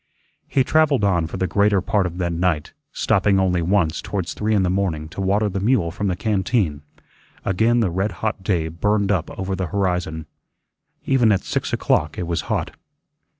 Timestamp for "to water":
5.09-5.47